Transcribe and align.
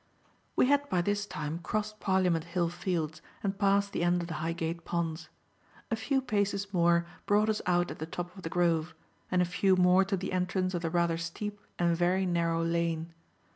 We 0.55 0.65
had 0.65 0.89
by 0.89 1.03
this 1.03 1.27
time 1.27 1.59
crossed 1.59 1.99
Parliament 1.99 2.45
Hill 2.45 2.69
Fields 2.69 3.21
and 3.43 3.59
passed 3.59 3.91
the 3.93 4.01
end 4.03 4.23
of 4.23 4.29
the 4.29 4.33
Highgate 4.41 4.83
Ponds. 4.83 5.29
A 5.91 5.95
few 5.95 6.21
paces 6.23 6.73
more 6.73 7.05
brought 7.27 7.49
us 7.49 7.61
out 7.67 7.91
at 7.91 7.99
the 7.99 8.07
top 8.07 8.35
of 8.35 8.41
the 8.41 8.49
Grove 8.49 8.95
and 9.29 9.43
a 9.43 9.45
few 9.45 9.75
more 9.75 10.03
to 10.05 10.17
the 10.17 10.33
entrance 10.33 10.73
of 10.73 10.81
the 10.81 10.89
rather 10.89 11.17
steep 11.19 11.59
and 11.77 11.95
very 11.95 12.25
narrow 12.25 12.63
lane. 12.63 13.13